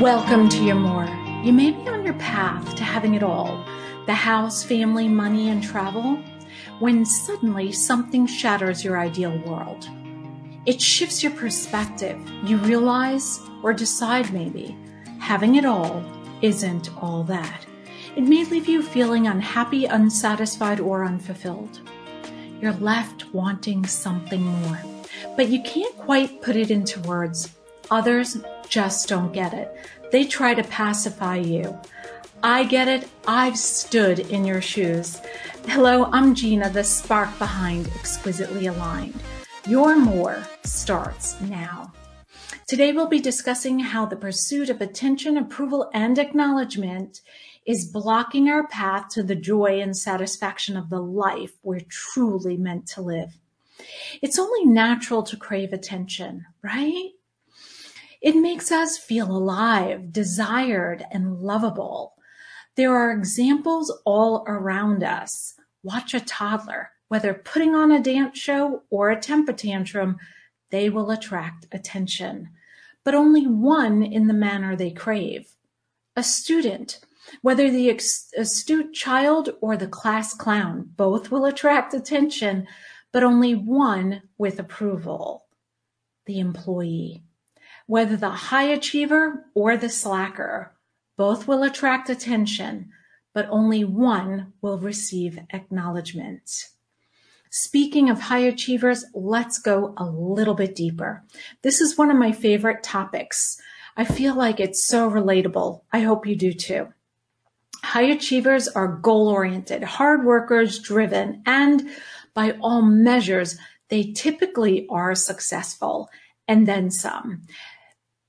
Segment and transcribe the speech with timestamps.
[0.00, 1.08] Welcome to your more.
[1.42, 3.66] You may be on your path to having it all
[4.06, 6.22] the house, family, money, and travel
[6.78, 9.88] when suddenly something shatters your ideal world.
[10.66, 12.16] It shifts your perspective.
[12.44, 14.76] You realize, or decide maybe,
[15.18, 16.04] having it all
[16.42, 17.66] isn't all that.
[18.14, 21.80] It may leave you feeling unhappy, unsatisfied, or unfulfilled.
[22.60, 24.80] You're left wanting something more,
[25.36, 27.57] but you can't quite put it into words.
[27.90, 29.74] Others just don't get it.
[30.12, 31.78] They try to pacify you.
[32.42, 33.08] I get it.
[33.26, 35.20] I've stood in your shoes.
[35.66, 39.20] Hello, I'm Gina, the spark behind Exquisitely Aligned.
[39.66, 41.92] Your more starts now.
[42.66, 47.22] Today we'll be discussing how the pursuit of attention, approval, and acknowledgement
[47.66, 52.86] is blocking our path to the joy and satisfaction of the life we're truly meant
[52.88, 53.38] to live.
[54.22, 57.10] It's only natural to crave attention, right?
[58.20, 62.14] It makes us feel alive, desired, and lovable.
[62.74, 65.54] There are examples all around us.
[65.82, 70.18] Watch a toddler, whether putting on a dance show or a temper tantrum,
[70.70, 72.50] they will attract attention,
[73.04, 75.52] but only one in the manner they crave.
[76.16, 77.00] A student,
[77.42, 82.66] whether the astute child or the class clown, both will attract attention,
[83.12, 85.46] but only one with approval.
[86.26, 87.22] The employee.
[87.88, 90.74] Whether the high achiever or the slacker,
[91.16, 92.90] both will attract attention,
[93.32, 96.66] but only one will receive acknowledgement.
[97.48, 101.24] Speaking of high achievers, let's go a little bit deeper.
[101.62, 103.58] This is one of my favorite topics.
[103.96, 105.80] I feel like it's so relatable.
[105.90, 106.88] I hope you do too.
[107.82, 111.88] High achievers are goal oriented, hard workers, driven, and
[112.34, 113.56] by all measures,
[113.88, 116.10] they typically are successful
[116.46, 117.44] and then some.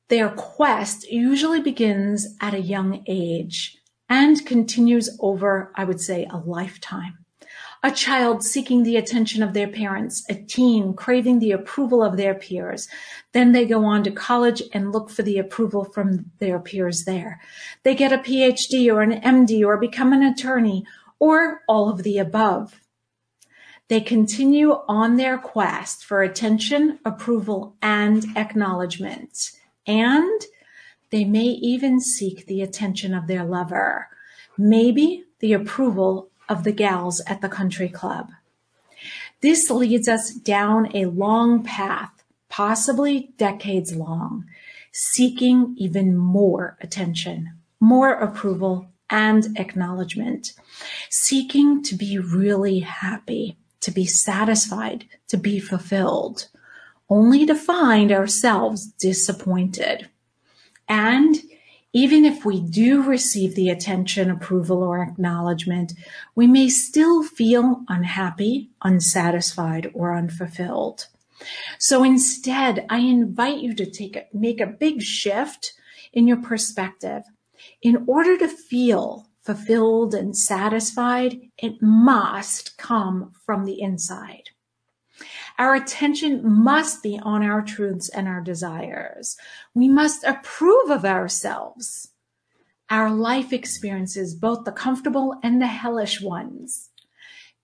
[0.09, 3.77] Their quest usually begins at a young age
[4.09, 7.19] and continues over, I would say, a lifetime.
[7.83, 12.33] A child seeking the attention of their parents, a teen craving the approval of their
[12.33, 12.89] peers.
[13.33, 17.39] Then they go on to college and look for the approval from their peers there.
[17.83, 20.85] They get a PhD or an MD or become an attorney
[21.19, 22.81] or all of the above.
[23.89, 29.51] They continue on their quest for attention, approval, and acknowledgement
[29.89, 30.41] and
[31.09, 34.07] they may even seek the attention of their lover,
[34.55, 38.29] maybe the approval of the gals at the country club.
[39.41, 42.11] This leads us down a long path,
[42.49, 44.45] possibly decades long,
[44.91, 50.53] seeking even more attention, more approval, and acknowledgement,
[51.09, 56.49] seeking to be really happy, to be satisfied, to be fulfilled
[57.09, 60.09] only to find ourselves disappointed.
[60.87, 61.37] And
[61.91, 65.93] even if we do receive the attention, approval, or acknowledgement,
[66.35, 71.07] we may still feel unhappy, unsatisfied, or unfulfilled.
[71.79, 75.73] So instead, I invite you to take a, make a big shift
[76.13, 77.23] in your perspective.
[77.81, 84.48] In order to feel fulfilled and satisfied, it must come from the inside.
[85.59, 89.35] Our attention must be on our truths and our desires.
[89.73, 92.11] We must approve of ourselves.
[92.89, 96.91] Our life experiences, both the comfortable and the hellish ones.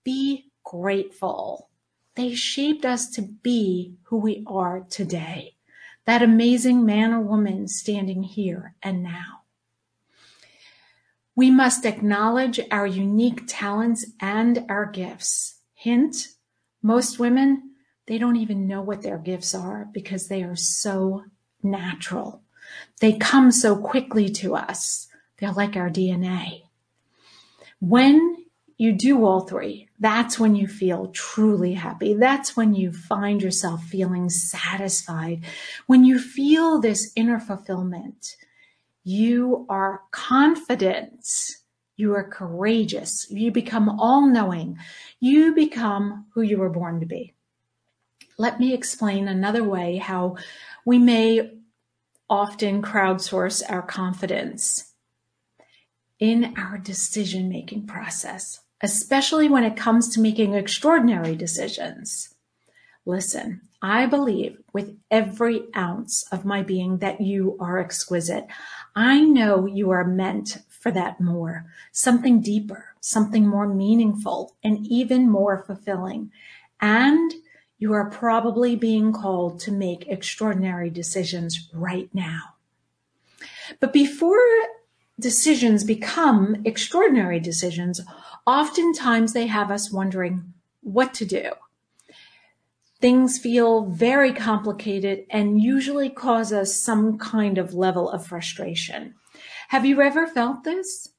[0.04, 1.70] Be grateful.
[2.16, 5.54] They shaped us to be who we are today.
[6.04, 9.40] That amazing man or woman standing here and now.
[11.34, 15.60] We must acknowledge our unique talents and our gifts.
[15.74, 16.28] Hint,
[16.82, 17.70] most women
[18.06, 21.24] they don't even know what their gifts are because they are so
[21.62, 22.42] natural.
[23.00, 25.08] They come so quickly to us.
[25.38, 26.62] They're like our DNA.
[27.80, 28.36] When
[28.78, 32.14] you do all three, that's when you feel truly happy.
[32.14, 35.44] That's when you find yourself feeling satisfied.
[35.86, 38.36] When you feel this inner fulfillment,
[39.02, 41.26] you are confident.
[41.96, 43.26] You are courageous.
[43.30, 44.78] You become all knowing.
[45.20, 47.35] You become who you were born to be.
[48.38, 50.36] Let me explain another way how
[50.84, 51.52] we may
[52.28, 54.92] often crowdsource our confidence
[56.18, 62.34] in our decision making process, especially when it comes to making extraordinary decisions.
[63.06, 68.46] Listen, I believe with every ounce of my being that you are exquisite.
[68.94, 75.30] I know you are meant for that more, something deeper, something more meaningful, and even
[75.30, 76.32] more fulfilling.
[76.80, 77.32] And
[77.78, 82.54] you are probably being called to make extraordinary decisions right now.
[83.80, 84.38] But before
[85.20, 88.00] decisions become extraordinary decisions,
[88.46, 91.52] oftentimes they have us wondering what to do.
[93.00, 99.14] Things feel very complicated and usually cause us some kind of level of frustration.
[99.68, 101.10] Have you ever felt this?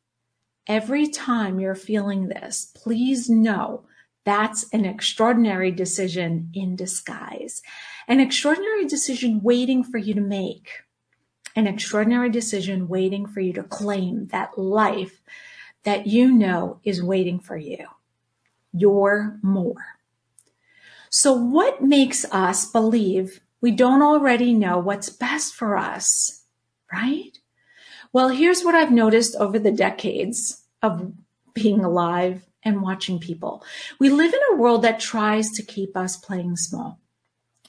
[0.66, 3.84] Every time you're feeling this, please know
[4.28, 7.62] that's an extraordinary decision in disguise,
[8.10, 10.70] an extraordinary decision waiting for you to make,
[11.56, 15.22] an extraordinary decision waiting for you to claim that life
[15.86, 17.86] that you know is waiting for you.
[18.74, 19.96] You're more.
[21.10, 26.44] So what makes us believe we don't already know what's best for us,
[26.92, 27.40] right?
[28.12, 31.14] Well, here's what I've noticed over the decades of
[31.54, 33.64] being alive and watching people.
[34.00, 37.00] We live in a world that tries to keep us playing small.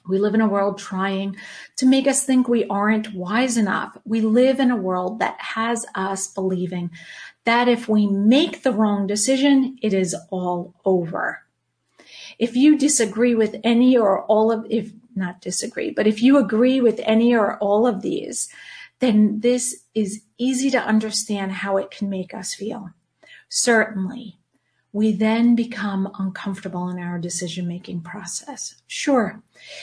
[0.09, 1.37] We live in a world trying
[1.77, 3.97] to make us think we aren't wise enough.
[4.05, 6.91] We live in a world that has us believing
[7.45, 11.43] that if we make the wrong decision, it is all over.
[12.39, 16.81] If you disagree with any or all of, if not disagree, but if you agree
[16.81, 18.49] with any or all of these,
[19.01, 22.91] then this is easy to understand how it can make us feel.
[23.49, 24.39] Certainly,
[24.93, 28.77] we then become uncomfortable in our decision making process.
[28.87, 29.43] Sure,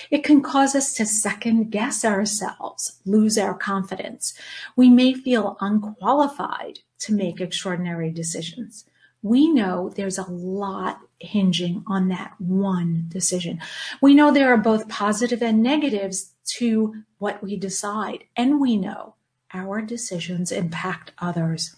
[0.10, 4.34] it can cause us to second guess ourselves, lose our confidence.
[4.76, 8.86] We may feel unqualified to make extraordinary decisions
[9.26, 13.60] we know there's a lot hinging on that one decision.
[14.00, 18.26] We know there are both positive and negatives to what we decide.
[18.38, 19.16] And we know
[19.52, 21.76] our decisions impact others.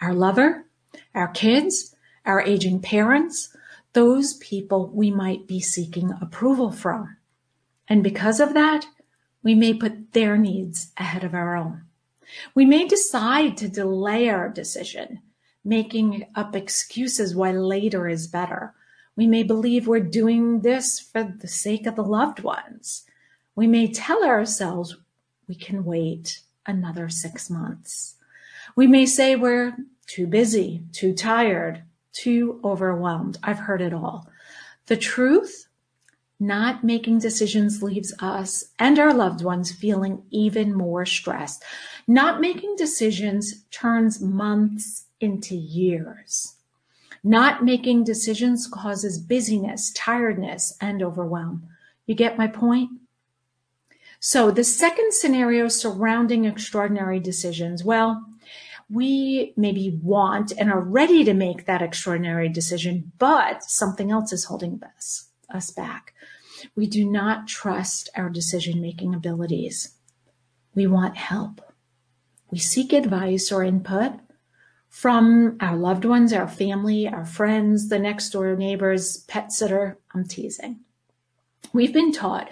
[0.00, 0.64] Our lover,
[1.14, 1.91] our kids,
[2.24, 3.56] our aging parents,
[3.92, 7.16] those people we might be seeking approval from.
[7.88, 8.86] And because of that,
[9.42, 11.82] we may put their needs ahead of our own.
[12.54, 15.20] We may decide to delay our decision
[15.64, 18.74] making up excuses why later is better.
[19.16, 23.04] We may believe we're doing this for the sake of the loved ones.
[23.54, 24.96] We may tell ourselves
[25.46, 28.14] we can wait another six months.
[28.74, 29.76] We may say we're
[30.06, 33.38] too busy, too tired, too overwhelmed.
[33.42, 34.28] I've heard it all.
[34.86, 35.68] The truth,
[36.38, 41.62] not making decisions leaves us and our loved ones feeling even more stressed.
[42.08, 46.56] Not making decisions turns months into years.
[47.22, 51.68] Not making decisions causes busyness, tiredness, and overwhelm.
[52.06, 52.90] You get my point?
[54.18, 58.24] So the second scenario surrounding extraordinary decisions, well,
[58.90, 64.44] we maybe want and are ready to make that extraordinary decision, but something else is
[64.44, 66.14] holding us, us back.
[66.76, 69.94] We do not trust our decision making abilities.
[70.74, 71.60] We want help.
[72.50, 74.12] We seek advice or input,
[74.92, 79.98] from our loved ones, our family, our friends, the next door neighbors, pet sitter.
[80.14, 80.80] I'm teasing.
[81.72, 82.50] We've been taught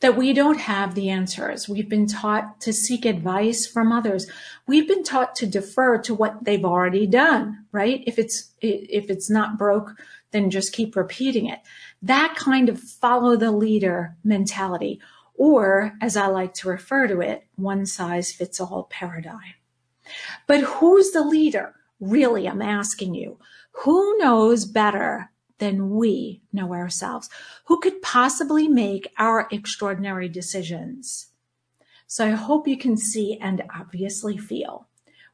[0.00, 1.68] that we don't have the answers.
[1.68, 4.26] We've been taught to seek advice from others.
[4.66, 8.02] We've been taught to defer to what they've already done, right?
[8.06, 9.94] If it's, if it's not broke,
[10.30, 11.60] then just keep repeating it.
[12.02, 15.00] That kind of follow the leader mentality,
[15.34, 19.54] or as I like to refer to it, one size fits all paradigm.
[20.46, 21.74] But who's the leader?
[22.00, 23.38] Really, I'm asking you,
[23.72, 25.29] who knows better
[25.60, 27.30] than we know ourselves?
[27.66, 31.28] Who could possibly make our extraordinary decisions?
[32.08, 34.88] So I hope you can see and obviously feel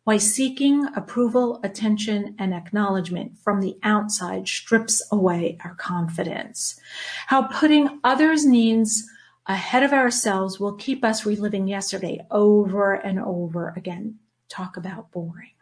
[0.04, 6.78] why seeking approval, attention, and acknowledgement from the outside strips away our confidence.
[7.26, 9.02] How putting others' needs
[9.47, 14.21] ahead of ourselves will keep us reliving yesterday over and over again.
[14.49, 15.55] Talk about boring.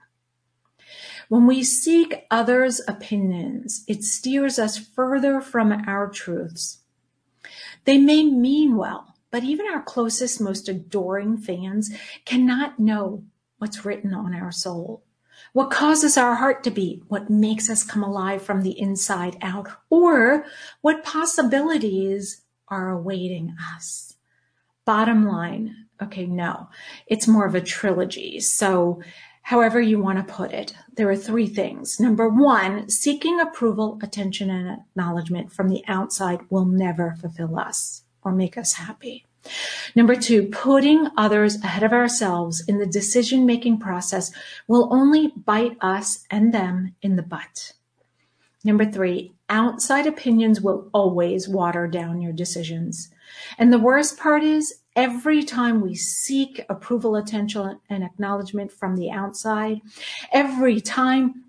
[1.28, 6.78] When we seek others' opinions, it steers us further from our truths.
[7.84, 13.24] They may mean well, but even our closest, most adoring fans cannot know
[13.58, 15.02] what's written on our soul,
[15.52, 19.68] what causes our heart to beat, what makes us come alive from the inside out,
[19.90, 20.46] or
[20.80, 24.16] what possibilities are awaiting us.
[24.84, 26.68] Bottom line, okay, no,
[27.06, 28.40] it's more of a trilogy.
[28.40, 29.02] So
[29.44, 30.74] however you want to put it.
[30.94, 32.00] There are three things.
[32.00, 38.32] Number one, seeking approval, attention, and acknowledgement from the outside will never fulfill us or
[38.32, 39.26] make us happy.
[39.94, 44.32] Number two, putting others ahead of ourselves in the decision making process
[44.66, 47.74] will only bite us and them in the butt.
[48.64, 53.10] Number three, outside opinions will always water down your decisions.
[53.58, 59.10] And the worst part is Every time we seek approval, attention, and acknowledgement from the
[59.10, 59.80] outside,
[60.32, 61.44] every time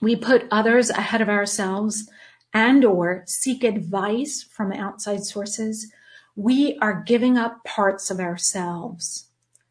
[0.00, 2.08] we put others ahead of ourselves
[2.52, 5.90] and or seek advice from outside sources,
[6.36, 9.28] we are giving up parts of ourselves.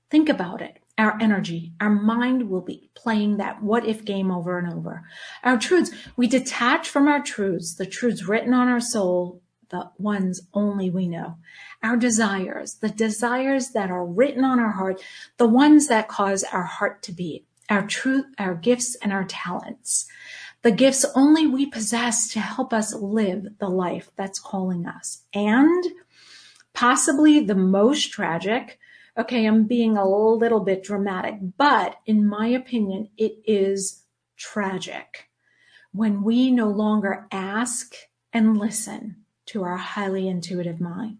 [0.09, 0.79] Think about it.
[0.97, 5.03] Our energy, our mind will be playing that what if game over and over.
[5.43, 9.41] Our truths, we detach from our truths, the truths written on our soul,
[9.73, 11.35] the ones only we know.
[11.81, 15.01] Our desires, the desires that are written on our heart,
[15.37, 20.05] the ones that cause our heart to beat, our truth, our gifts and our talents,
[20.61, 25.23] the gifts only we possess to help us live the life that's calling us.
[25.33, 25.83] And
[26.73, 28.77] possibly the most tragic,
[29.17, 34.03] okay, I'm being a little bit dramatic, but in my opinion, it is
[34.37, 35.29] tragic
[35.91, 37.95] when we no longer ask
[38.31, 41.17] and listen to our highly intuitive mind.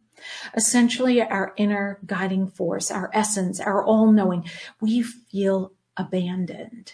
[0.56, 4.46] Essentially, our inner guiding force, our essence, our all knowing,
[4.80, 6.94] we feel abandoned.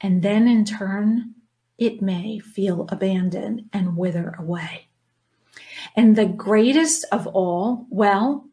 [0.00, 1.34] And then in turn,
[1.78, 4.88] it may feel abandoned and wither away.
[5.94, 8.46] And the greatest of all, well,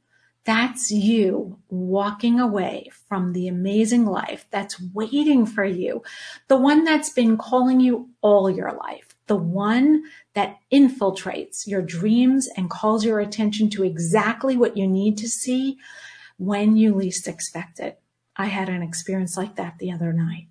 [0.45, 6.03] that's you walking away from the amazing life that's waiting for you.
[6.47, 9.12] The one that's been calling you all your life.
[9.27, 10.03] The one
[10.33, 15.77] that infiltrates your dreams and calls your attention to exactly what you need to see
[16.37, 17.99] when you least expect it.
[18.35, 20.47] I had an experience like that the other night.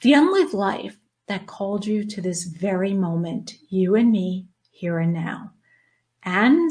[0.00, 5.12] The unlived life that called you to this very moment, you and me, here and
[5.12, 5.52] now.
[6.22, 6.70] And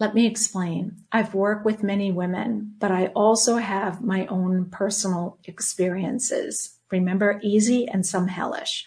[0.00, 0.96] let me explain.
[1.10, 6.76] I've worked with many women, but I also have my own personal experiences.
[6.90, 8.86] Remember, easy and some hellish.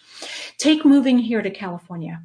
[0.58, 2.24] Take moving here to California.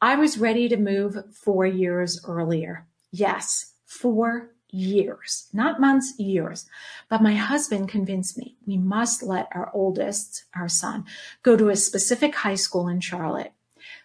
[0.00, 2.86] I was ready to move four years earlier.
[3.12, 6.66] Yes, four years, not months, years.
[7.08, 11.04] But my husband convinced me we must let our oldest, our son,
[11.42, 13.52] go to a specific high school in Charlotte.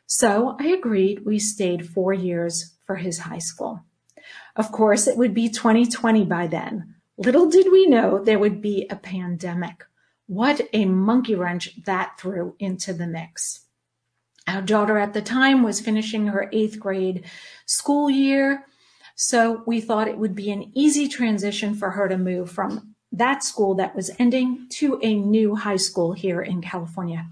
[0.05, 3.83] So I agreed we stayed four years for his high school.
[4.55, 6.95] Of course, it would be 2020 by then.
[7.17, 9.83] Little did we know there would be a pandemic.
[10.27, 13.65] What a monkey wrench that threw into the mix.
[14.47, 17.25] Our daughter at the time was finishing her eighth grade
[17.65, 18.65] school year.
[19.15, 23.43] So we thought it would be an easy transition for her to move from that
[23.43, 27.27] school that was ending to a new high school here in California.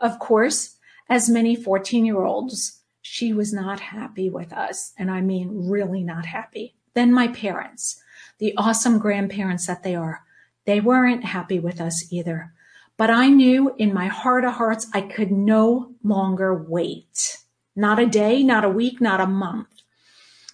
[0.00, 0.76] Of course,
[1.08, 2.81] as many 14 year olds,
[3.12, 4.94] she was not happy with us.
[4.96, 6.76] And I mean, really not happy.
[6.94, 8.02] Then my parents,
[8.38, 10.22] the awesome grandparents that they are,
[10.64, 12.54] they weren't happy with us either.
[12.96, 17.36] But I knew in my heart of hearts, I could no longer wait.
[17.76, 19.68] Not a day, not a week, not a month.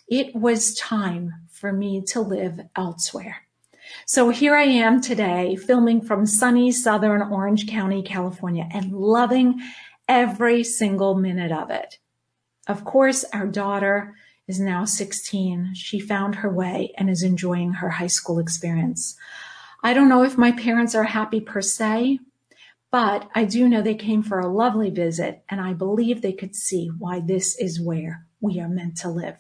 [0.09, 3.43] It was time for me to live elsewhere.
[4.05, 9.61] So here I am today filming from sunny Southern Orange County, California and loving
[10.09, 11.99] every single minute of it.
[12.69, 14.15] Of course, our daughter
[14.47, 15.73] is now 16.
[15.75, 19.17] She found her way and is enjoying her high school experience.
[19.83, 22.19] I don't know if my parents are happy per se,
[22.91, 26.55] but I do know they came for a lovely visit and I believe they could
[26.55, 29.37] see why this is where we are meant to live.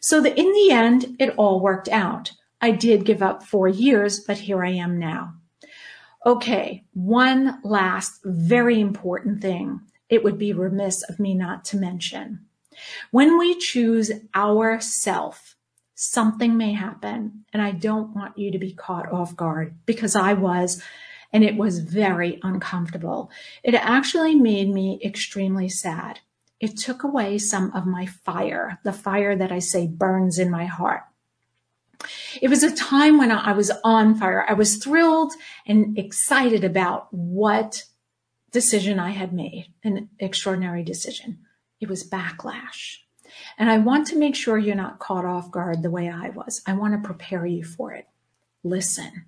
[0.00, 2.32] So that in the end, it all worked out.
[2.60, 5.34] I did give up four years, but here I am now.
[6.24, 12.46] Okay, one last very important thing it would be remiss of me not to mention.
[13.10, 15.56] When we choose our self,
[15.94, 20.34] something may happen, and I don't want you to be caught off guard because I
[20.34, 20.82] was,
[21.32, 23.30] and it was very uncomfortable.
[23.62, 26.20] It actually made me extremely sad
[26.60, 30.64] it took away some of my fire, the fire that I say burns in my
[30.64, 31.02] heart.
[32.40, 34.44] It was a time when I was on fire.
[34.48, 35.32] I was thrilled
[35.66, 37.84] and excited about what
[38.56, 41.40] decision I had made, an extraordinary decision.
[41.78, 43.00] It was backlash.
[43.58, 46.62] And I want to make sure you're not caught off guard the way I was.
[46.66, 48.06] I want to prepare you for it.
[48.64, 49.26] Listen.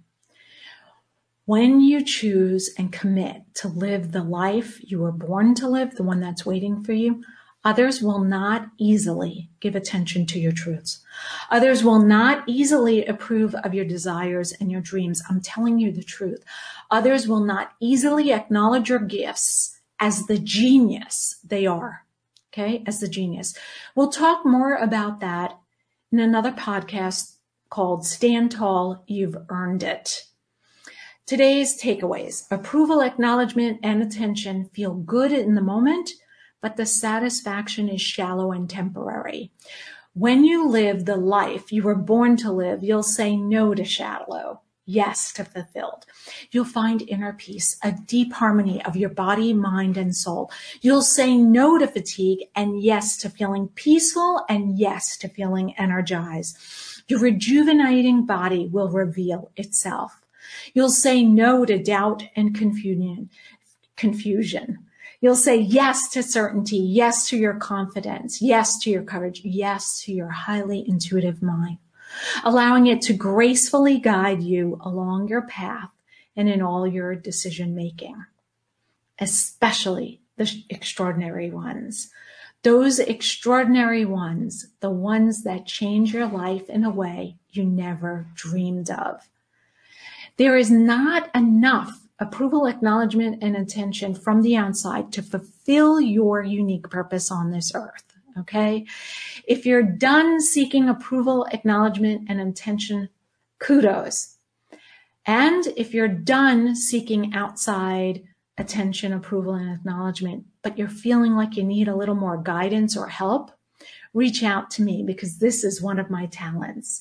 [1.44, 6.02] When you choose and commit to live the life you were born to live, the
[6.04, 7.22] one that's waiting for you,
[7.64, 11.04] others will not easily give attention to your truths.
[11.50, 15.22] Others will not easily approve of your desires and your dreams.
[15.28, 16.44] I'm telling you the truth.
[16.90, 22.04] Others will not easily acknowledge your gifts as the genius they are.
[22.52, 22.82] Okay.
[22.86, 23.54] As the genius.
[23.94, 25.58] We'll talk more about that
[26.10, 27.34] in another podcast
[27.70, 30.24] called Stand Tall, You've Earned It.
[31.26, 36.10] Today's takeaways approval, acknowledgement, and attention feel good in the moment,
[36.60, 39.50] but the satisfaction is shallow and temporary.
[40.14, 44.62] When you live the life you were born to live, you'll say no to shallow,
[44.84, 46.06] yes to fulfilled.
[46.50, 50.50] You'll find inner peace, a deep harmony of your body, mind, and soul.
[50.80, 56.58] You'll say no to fatigue and yes to feeling peaceful and yes to feeling energized.
[57.06, 60.20] Your rejuvenating body will reveal itself.
[60.74, 63.30] You'll say no to doubt and confusion.
[63.96, 64.78] Confusion.
[65.20, 70.12] You'll say yes to certainty, yes to your confidence, yes to your courage, yes to
[70.12, 71.78] your highly intuitive mind,
[72.44, 75.90] allowing it to gracefully guide you along your path
[76.36, 78.24] and in all your decision making,
[79.18, 82.10] especially the extraordinary ones.
[82.62, 88.90] Those extraordinary ones, the ones that change your life in a way you never dreamed
[88.90, 89.28] of.
[90.36, 96.90] There is not enough approval, acknowledgement, and attention from the outside to fulfill your unique
[96.90, 98.04] purpose on this earth.
[98.38, 98.86] Okay.
[99.46, 103.08] If you're done seeking approval, acknowledgement, and attention,
[103.58, 104.36] kudos.
[105.26, 108.22] And if you're done seeking outside
[108.56, 113.08] attention, approval, and acknowledgement, but you're feeling like you need a little more guidance or
[113.08, 113.50] help,
[114.14, 117.00] reach out to me because this is one of my talents.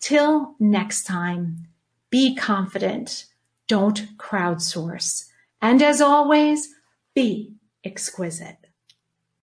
[0.00, 1.66] Till next time,
[2.10, 3.26] be confident
[3.68, 5.26] don't crowdsource.
[5.60, 6.68] And as always,
[7.14, 7.54] be
[7.84, 8.63] exquisite.